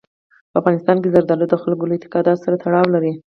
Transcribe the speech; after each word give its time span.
په 0.51 0.57
افغانستان 0.61 0.97
کې 0.99 1.13
زردالو 1.15 1.45
د 1.49 1.55
خلکو 1.63 1.87
له 1.87 1.93
اعتقاداتو 1.95 2.43
سره 2.45 2.55
تړاو 2.63 2.87
لري. 2.95 3.11